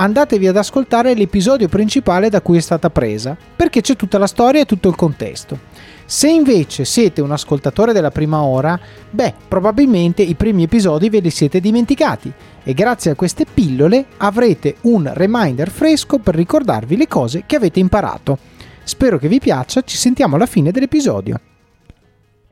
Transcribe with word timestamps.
andatevi 0.00 0.46
ad 0.46 0.56
ascoltare 0.56 1.14
l'episodio 1.14 1.66
principale 1.68 2.28
da 2.28 2.40
cui 2.40 2.58
è 2.58 2.60
stata 2.60 2.88
presa, 2.88 3.36
perché 3.56 3.80
c'è 3.80 3.96
tutta 3.96 4.18
la 4.18 4.28
storia 4.28 4.60
e 4.60 4.66
tutto 4.66 4.88
il 4.88 4.94
contesto. 4.94 5.58
Se 6.04 6.28
invece 6.28 6.84
siete 6.84 7.20
un 7.20 7.32
ascoltatore 7.32 7.92
della 7.92 8.10
prima 8.10 8.42
ora, 8.42 8.78
beh, 9.10 9.34
probabilmente 9.48 10.22
i 10.22 10.34
primi 10.34 10.62
episodi 10.62 11.10
ve 11.10 11.18
li 11.18 11.30
siete 11.30 11.60
dimenticati 11.60 12.32
e 12.62 12.72
grazie 12.74 13.10
a 13.10 13.14
queste 13.14 13.44
pillole 13.52 14.06
avrete 14.18 14.76
un 14.82 15.10
reminder 15.12 15.68
fresco 15.68 16.18
per 16.18 16.34
ricordarvi 16.34 16.96
le 16.96 17.08
cose 17.08 17.42
che 17.44 17.56
avete 17.56 17.80
imparato. 17.80 18.38
Spero 18.84 19.18
che 19.18 19.28
vi 19.28 19.40
piaccia, 19.40 19.82
ci 19.82 19.96
sentiamo 19.96 20.36
alla 20.36 20.46
fine 20.46 20.70
dell'episodio. 20.70 21.40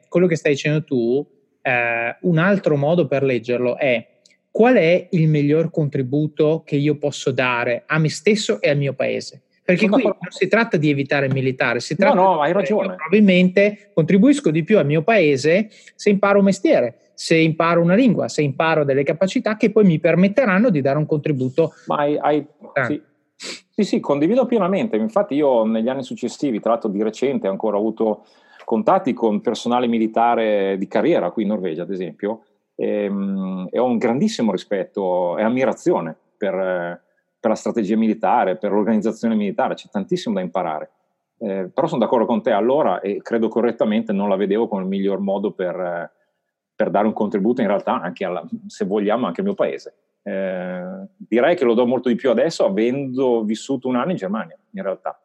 Quello 0.08 0.26
che 0.26 0.36
stai 0.36 0.52
dicendo 0.52 0.84
tu, 0.84 1.26
eh, 1.62 2.16
un 2.22 2.38
altro 2.38 2.76
modo 2.76 3.06
per 3.06 3.22
leggerlo 3.22 3.78
è 3.78 4.15
qual 4.56 4.76
è 4.76 5.08
il 5.10 5.28
miglior 5.28 5.70
contributo 5.70 6.62
che 6.64 6.76
io 6.76 6.96
posso 6.96 7.30
dare 7.30 7.82
a 7.84 7.98
me 7.98 8.08
stesso 8.08 8.58
e 8.62 8.70
al 8.70 8.78
mio 8.78 8.94
paese. 8.94 9.42
Perché 9.62 9.86
qui 9.86 10.02
non 10.02 10.14
si 10.30 10.48
tratta 10.48 10.78
di 10.78 10.88
evitare 10.88 11.26
il 11.26 11.34
militare, 11.34 11.78
si 11.80 11.94
tratta 11.94 12.14
no, 12.14 12.22
no, 12.22 12.40
hai 12.40 12.54
ragione. 12.54 12.86
probabilmente 12.86 13.90
contribuisco 13.92 14.50
di 14.50 14.64
più 14.64 14.78
al 14.78 14.86
mio 14.86 15.02
paese 15.02 15.68
se 15.94 16.08
imparo 16.08 16.38
un 16.38 16.46
mestiere, 16.46 17.10
se 17.12 17.36
imparo 17.36 17.82
una 17.82 17.94
lingua, 17.94 18.28
se 18.28 18.40
imparo 18.40 18.84
delle 18.84 19.02
capacità 19.02 19.58
che 19.58 19.70
poi 19.70 19.84
mi 19.84 19.98
permetteranno 19.98 20.70
di 20.70 20.80
dare 20.80 20.96
un 20.96 21.04
contributo. 21.04 21.74
Ma 21.88 21.96
hai, 21.96 22.16
hai 22.16 22.46
sì. 22.86 23.02
sì, 23.36 23.84
sì, 23.84 24.00
condivido 24.00 24.46
pienamente. 24.46 24.96
Infatti 24.96 25.34
io 25.34 25.64
negli 25.64 25.90
anni 25.90 26.02
successivi, 26.02 26.60
tra 26.60 26.70
l'altro 26.70 26.88
di 26.88 27.02
recente, 27.02 27.46
ho 27.46 27.50
ancora 27.50 27.76
avuto 27.76 28.24
contatti 28.64 29.12
con 29.12 29.42
personale 29.42 29.86
militare 29.86 30.78
di 30.78 30.88
carriera 30.88 31.30
qui 31.30 31.42
in 31.42 31.50
Norvegia, 31.50 31.82
ad 31.82 31.90
esempio, 31.90 32.40
e, 32.76 33.04
ehm, 33.04 33.68
e 33.70 33.78
ho 33.78 33.86
un 33.86 33.96
grandissimo 33.98 34.52
rispetto 34.52 35.36
e 35.36 35.42
ammirazione 35.42 36.14
per, 36.36 36.52
per, 37.40 37.50
la 37.50 37.56
strategia 37.56 37.96
militare, 37.96 38.56
per 38.56 38.70
l'organizzazione 38.70 39.34
militare, 39.34 39.74
c'è 39.74 39.88
tantissimo 39.88 40.34
da 40.34 40.42
imparare. 40.42 40.90
Eh, 41.38 41.70
però 41.72 41.86
sono 41.86 42.00
d'accordo 42.00 42.26
con 42.26 42.42
te 42.42 42.50
allora 42.50 43.00
e 43.00 43.20
credo 43.20 43.48
correttamente 43.48 44.12
non 44.12 44.30
la 44.30 44.36
vedevo 44.36 44.68
come 44.68 44.82
il 44.82 44.88
miglior 44.88 45.18
modo 45.18 45.50
per, 45.50 46.10
per 46.74 46.90
dare 46.90 47.06
un 47.06 47.12
contributo 47.12 47.60
in 47.60 47.66
realtà 47.66 48.00
anche 48.00 48.24
alla, 48.24 48.42
se 48.66 48.84
vogliamo 48.84 49.26
anche 49.26 49.40
al 49.40 49.46
mio 49.46 49.56
paese. 49.56 49.94
Eh, 50.22 51.08
direi 51.16 51.54
che 51.56 51.64
lo 51.64 51.74
do 51.74 51.86
molto 51.86 52.08
di 52.08 52.14
più 52.14 52.30
adesso 52.30 52.64
avendo 52.64 53.44
vissuto 53.44 53.86
un 53.86 53.96
anno 53.96 54.10
in 54.10 54.16
Germania 54.16 54.58
in 54.72 54.82
realtà 54.82 55.16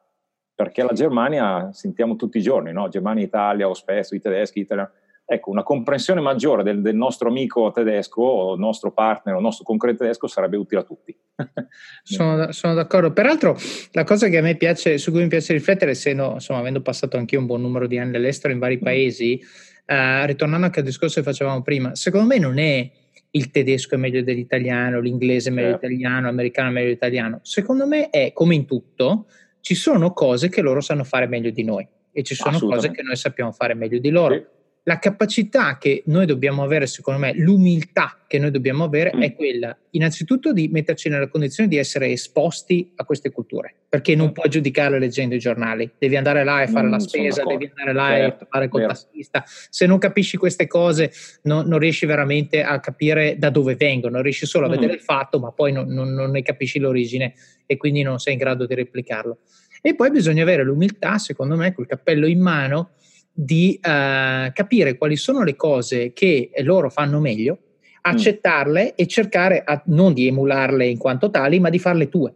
perché 0.53 0.84
la 0.84 0.94
Germania 0.94 1.73
sentiamo 1.73 2.16
tutti 2.16 2.38
i 2.38 2.41
giorni, 2.41 2.72
no? 2.72 2.88
Germania, 2.88 3.23
Italia 3.23 3.67
o 3.67 3.73
spesso 3.73 4.13
i 4.13 4.19
tedeschi, 4.19 4.59
italiani 4.59 4.91
ecco, 5.34 5.50
una 5.50 5.64
comprensione 5.64 6.19
maggiore 6.19 6.62
del, 6.62 6.81
del, 6.81 6.96
nostro 6.96 7.30
amico 7.30 7.72
tedesco 7.72 8.22
o 8.22 8.56
nostro 8.58 8.92
partner 8.92 9.36
o 9.36 9.40
nostro 9.40 9.64
concorrente 9.64 10.03
tedesco 10.03 10.28
sarebbe 10.28 10.58
utile 10.58 10.81
a 10.81 10.84
tutti. 10.84 11.18
sono, 12.03 12.52
sono, 12.52 12.74
d'accordo. 12.74 13.14
Peraltro, 13.14 13.58
la 13.91 14.03
cosa 14.03 14.28
che 14.28 14.38
a 14.38 14.41
me 14.41 14.58
piace, 14.58 14.97
su 14.97 15.12
cui 15.12 15.22
mi 15.22 15.30
piace 15.30 15.53
riflettere, 15.53 15.91
essendo, 15.91 16.34
insomma, 16.34 16.59
avendo 16.59 16.81
passato 16.81 17.16
anche 17.16 17.38
un 17.38 17.46
buon 17.46 17.62
numero 17.62 17.88
di 17.88 17.97
anni 17.97 18.18
all'estero 18.18 18.52
in 18.52 18.59
vari 18.59 18.75
mm. 18.75 18.84
paesi, 18.84 19.41
eh, 19.86 20.25
ritornando 20.25 20.66
anche 20.66 20.80
al 20.80 20.86
discorso 20.86 21.22
che 21.22 21.25
facevamo 21.25 21.62
prima, 21.62 21.96
secondo 21.96 22.28
me 22.28 22.38
non 22.38 22.59
è 22.59 22.91
il 23.34 23.52
tedesco 23.52 23.96
è 23.96 23.97
meglio 23.97 24.22
dell'italiano, 24.24 25.00
l'inglese 25.00 25.47
è 25.47 25.53
meglio 25.53 25.70
certo. 25.70 25.88
dell'italiano, 25.88 26.25
l'americano 26.25 26.68
è 26.68 26.72
meglio 26.74 26.88
dell'italiano. 26.88 27.40
Secondo 27.44 27.88
me 27.88 28.09
è 28.09 28.34
come 28.34 28.56
in 28.56 28.66
tutto, 28.66 29.28
ci 29.62 29.75
sono 29.75 30.12
cose 30.12 30.50
che 30.50 30.59
loro 30.59 30.81
sanno 30.81 31.06
fare 31.06 31.28
meglio 31.28 31.52
di 31.52 31.64
noi 31.64 31.88
e 32.12 32.24
ci 32.24 32.36
sono 32.36 32.59
cose 32.59 32.91
che 32.91 33.02
noi 33.02 33.16
sappiamo 33.16 33.53
fare 33.53 33.74
meglio 33.74 34.00
di 34.00 34.09
loro. 34.09 34.34
Sì 34.34 34.59
la 34.84 34.97
capacità 34.97 35.78
che 35.78 36.02
noi 36.08 36.25
dobbiamo 36.25 36.64
avere, 36.64 36.88
secondo 36.88 37.19
me, 37.19 37.34
l'umiltà 37.36 38.24
che 38.28 38.40
noi 38.40 38.50
dobbiamo 38.50 38.84
avere 38.84 39.12
mm. 39.16 39.22
è 39.22 39.36
quella, 39.36 39.78
innanzitutto, 39.92 40.53
di 40.53 40.69
metterci 40.69 41.08
nella 41.08 41.28
condizione 41.28 41.69
di 41.69 41.78
essere 41.78 42.08
esposti 42.08 42.91
a 42.96 43.03
queste 43.03 43.30
culture, 43.30 43.75
perché 43.88 44.16
non 44.16 44.30
mm. 44.30 44.31
puoi 44.31 44.50
giudicare 44.50 44.97
leggendo 44.97 45.36
i 45.36 45.40
giornali, 45.40 45.91
devi 46.00 46.16
andare 46.16 46.44
là 46.44 46.64
e 46.64 46.68
fare 46.68 46.88
mm, 46.88 46.91
la 46.91 47.00
spesa, 47.00 47.44
devi 47.44 47.72
andare 47.75 47.94
là 47.94 48.08
certo, 48.16 48.44
e 48.44 48.47
parlare 48.47 48.70
col 48.70 48.88
tassista. 48.88 49.44
Se 49.46 49.86
non 49.86 50.00
capisci 50.00 50.38
queste 50.38 50.66
cose, 50.66 51.12
no, 51.44 51.62
non 51.62 51.78
riesci 51.78 52.08
veramente 52.08 52.64
a 52.64 52.80
capire 52.80 53.36
da 53.38 53.52
dove 53.52 53.75
vengono, 53.75 54.22
riesci 54.22 54.47
solo 54.47 54.66
a 54.66 54.70
mm. 54.70 54.72
vedere 54.72 54.94
il 54.94 55.02
fatto, 55.02 55.40
ma 55.40 55.52
poi 55.52 55.72
non, 55.72 55.88
non, 55.90 56.12
non 56.12 56.31
ne 56.31 56.41
capisci 56.41 56.80
l'origine 56.80 57.34
e 57.68 57.78
quindi 57.78 58.02
non 58.02 58.18
sei 58.18 58.34
in 58.34 58.40
grado 58.40 58.66
di 58.66 58.74
replicarlo. 58.74 59.40
E 59.84 59.96
poi 59.96 60.09
bisogna 60.12 60.41
avere 60.41 60.64
l'umiltà, 60.64 61.18
secondo 61.18 61.56
me, 61.56 61.74
col 61.74 61.88
cappello 61.88 62.28
in 62.28 62.40
mano, 62.40 62.91
di 63.34 63.80
uh, 63.81 64.52
capire 64.53 64.97
quali 64.97 65.16
sono 65.16 65.44
le 65.44 65.56
cose 65.56 66.12
che 66.14 66.52
loro 66.64 66.90
fanno 66.90 67.19
meglio, 67.19 67.53
mm. 67.53 67.78
accettarle 68.02 68.84
mm. 68.84 68.94
e 68.96 69.08
cercare 69.08 69.64
a, 69.66 69.81
non 69.88 70.14
di 70.14 70.28
emularle 70.28 70.86
in 70.86 70.97
quanto 70.97 71.30
tali, 71.30 71.59
ma 71.59 71.70
di 71.70 71.80
farle 71.80 72.09
tue. 72.09 72.34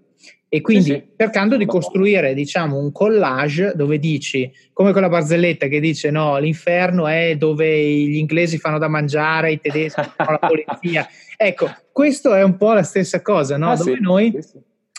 E 0.48 0.62
quindi 0.62 0.84
sì, 0.84 0.92
sì. 0.92 1.04
cercando 1.18 1.58
di 1.58 1.66
costruire, 1.66 2.34
diciamo, 2.34 2.78
un 2.78 2.92
collage 2.94 3.74
dove 3.76 4.00
dici, 4.00 4.50
come 4.72 4.94
quella 4.94 5.10
barzelletta 5.10 5.68
che 5.68 5.82
dice 5.82 6.12
no, 6.12 6.38
l'inferno 6.38 7.08
è 7.08 7.36
dove 7.36 7.78
gli 7.84 8.16
inglesi 8.16 8.58
fanno 8.58 8.78
da 8.78 8.88
mangiare, 8.88 9.52
i 9.52 9.60
tedeschi 9.60 10.08
fanno 10.16 10.38
la 10.40 10.48
polizia. 10.48 11.08
Ecco, 11.36 11.70
questo 11.92 12.34
è 12.34 12.42
un 12.42 12.56
po' 12.56 12.72
la 12.72 12.84
stessa 12.84 13.22
cosa, 13.22 13.58
no? 13.58 13.72
Ah, 13.72 13.76
dove 13.76 13.96
sì, 13.96 14.02
noi 14.02 14.34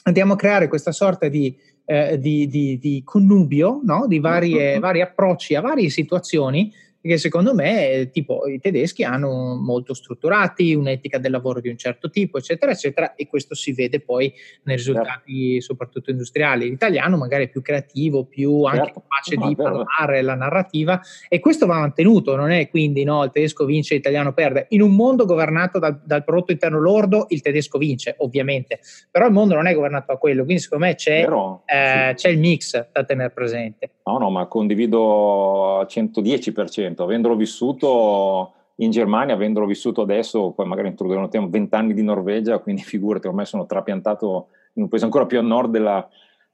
andiamo 0.03 0.35
a 0.35 0.37
creare 0.37 0.69
questa 0.69 0.93
sorta 0.93 1.29
di 1.29 1.57
eh, 1.87 2.19
di, 2.19 2.47
di, 2.49 2.79
di, 2.79 3.03
connubio, 3.05 3.81
no? 3.83 4.07
di 4.07 4.19
varie, 4.19 4.73
mm-hmm. 4.73 4.81
vari 4.81 5.01
approcci 5.01 5.55
a 5.55 5.61
varie 5.61 5.89
situazioni 5.89 6.73
che 7.07 7.19
secondo 7.19 7.55
me 7.55 8.11
tipo 8.13 8.47
i 8.47 8.59
tedeschi 8.59 9.05
hanno 9.05 9.55
molto 9.55 9.95
strutturati, 9.95 10.75
un'etica 10.75 11.19
del 11.19 11.31
lavoro 11.31 11.61
di 11.61 11.69
un 11.69 11.77
certo 11.77 12.11
tipo, 12.11 12.39
eccetera, 12.39 12.73
eccetera, 12.73 13.15
e 13.15 13.27
questo 13.27 13.55
si 13.55 13.73
vede 13.73 14.01
poi 14.01 14.33
nei 14.65 14.77
risultati 14.77 15.53
certo. 15.53 15.65
soprattutto 15.65 16.11
industriali. 16.11 16.69
L'italiano 16.69 17.17
magari 17.17 17.45
è 17.45 17.49
più 17.49 17.63
creativo, 17.63 18.25
più 18.25 18.63
anche 18.65 18.85
certo. 18.85 19.01
capace 19.01 19.37
no, 19.37 19.49
di 19.49 19.57
parlare 19.57 20.23
la 20.23 20.35
narrativa 20.35 21.01
e 21.29 21.41
questo 21.41 21.67
va 21.67 21.79
mantenuto, 21.79 22.37
non 22.37 22.51
è 22.51 22.69
quindi 22.69 23.05
no, 23.05 23.25
il 23.25 23.31
tedesco 23.31 23.65
vince, 23.65 23.95
l'italiano 23.95 24.33
perde. 24.33 24.67
In 24.71 24.83
un 24.83 24.95
mondo 24.95 25.25
governato 25.25 25.79
dal, 25.79 26.01
dal 26.05 26.25
prodotto 26.25 26.53
interno 26.53 26.81
lordo, 26.81 27.27
il 27.31 27.41
tedesco 27.41 27.79
vince, 27.79 28.15
ovviamente, 28.19 28.81
però 29.11 29.27
il 29.27 29.33
mondo 29.33 29.55
non 29.55 29.67
è 29.67 29.75
governato 29.75 30.13
da 30.13 30.19
quello, 30.19 30.45
quindi 30.45 30.63
secondo 30.63 30.87
me 30.87 30.95
c'è, 30.95 31.23
Però, 31.23 31.63
eh, 31.65 32.13
sì. 32.15 32.15
c'è 32.15 32.29
il 32.31 32.39
mix 32.39 32.89
da 32.93 33.05
tenere 33.05 33.31
presente. 33.31 33.91
No, 34.05 34.19
no, 34.19 34.31
ma 34.31 34.47
condivido 34.47 35.79
al 35.79 35.87
110%, 35.89 36.96
avendolo 37.05 37.37
vissuto 37.37 38.53
in 38.77 38.91
Germania, 38.91 39.35
avendolo 39.35 39.67
vissuto 39.67 40.03
adesso, 40.03 40.53
poi 40.53 40.67
magari 40.67 40.89
introdurremo 40.89 41.29
tema 41.29 41.47
20 41.49 41.75
anni 41.75 41.95
di 41.95 42.03
Norvegia, 42.03 42.59
quindi 42.59 42.83
figurati, 42.85 43.27
ormai 43.27 43.47
sono 43.47 43.67
trapiantato 43.67 44.49
in 44.75 44.83
un 44.83 44.89
paese 44.89 45.05
ancora 45.05 45.27
più 45.27 45.39
a 45.39 45.43
nord 45.43 45.71
della, 45.71 46.07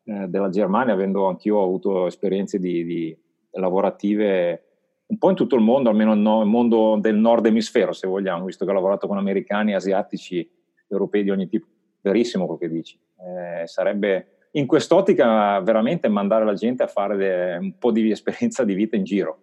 eh, 0.04 0.26
della 0.28 0.48
Germania, 0.48 0.92
avendo 0.92 1.26
anch'io 1.26 1.62
avuto 1.62 2.06
esperienze 2.06 2.58
di, 2.58 2.84
di 2.84 3.16
lavorative 3.52 4.66
un 5.06 5.18
po' 5.18 5.28
in 5.28 5.36
tutto 5.36 5.56
il 5.56 5.62
mondo, 5.62 5.90
almeno 5.90 6.14
nel 6.14 6.46
mondo 6.46 6.96
del 6.98 7.16
nord 7.16 7.44
emisfero, 7.44 7.92
se 7.92 8.06
vogliamo, 8.06 8.46
visto 8.46 8.64
che 8.64 8.70
ho 8.70 8.74
lavorato 8.74 9.06
con 9.06 9.18
americani, 9.18 9.74
asiatici, 9.74 10.48
europei 10.88 11.22
di 11.22 11.30
ogni 11.30 11.48
tipo. 11.48 11.66
Verissimo 12.00 12.46
quello 12.46 12.60
che 12.60 12.68
dici. 12.70 12.98
Eh, 13.18 13.66
sarebbe 13.66 14.48
in 14.52 14.66
quest'ottica 14.66 15.60
veramente 15.60 16.08
mandare 16.08 16.46
la 16.46 16.54
gente 16.54 16.82
a 16.82 16.86
fare 16.86 17.16
de, 17.16 17.58
un 17.60 17.78
po' 17.78 17.92
di 17.92 18.10
esperienza 18.10 18.64
di 18.64 18.74
vita 18.74 18.96
in 18.96 19.04
giro 19.04 19.38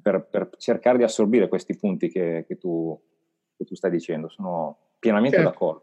per, 0.00 0.26
per 0.28 0.50
cercare 0.56 0.98
di 0.98 1.04
assorbire 1.04 1.48
questi 1.48 1.76
punti 1.76 2.08
che, 2.08 2.44
che, 2.46 2.56
tu, 2.56 2.98
che 3.56 3.64
tu, 3.64 3.74
stai 3.74 3.90
dicendo. 3.90 4.28
Sono 4.28 4.76
pienamente 4.98 5.36
certo. 5.36 5.50
d'accordo. 5.50 5.82